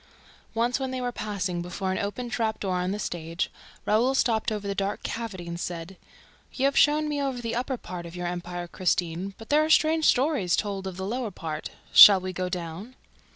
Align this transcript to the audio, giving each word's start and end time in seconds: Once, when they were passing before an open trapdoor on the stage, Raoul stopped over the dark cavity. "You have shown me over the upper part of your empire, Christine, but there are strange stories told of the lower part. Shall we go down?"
Once, 0.55 0.79
when 0.79 0.89
they 0.89 0.99
were 0.99 1.11
passing 1.11 1.61
before 1.61 1.91
an 1.91 1.99
open 1.99 2.27
trapdoor 2.27 2.73
on 2.79 2.89
the 2.89 2.97
stage, 2.97 3.51
Raoul 3.85 4.15
stopped 4.15 4.51
over 4.51 4.67
the 4.67 4.73
dark 4.73 5.03
cavity. 5.03 5.45
"You 6.53 6.65
have 6.65 6.75
shown 6.75 7.07
me 7.07 7.21
over 7.21 7.39
the 7.39 7.53
upper 7.53 7.77
part 7.77 8.07
of 8.07 8.15
your 8.15 8.25
empire, 8.25 8.67
Christine, 8.67 9.35
but 9.37 9.49
there 9.49 9.63
are 9.63 9.69
strange 9.69 10.05
stories 10.05 10.55
told 10.55 10.87
of 10.87 10.97
the 10.97 11.05
lower 11.05 11.29
part. 11.29 11.69
Shall 11.93 12.19
we 12.19 12.33
go 12.33 12.49
down?" 12.49 12.95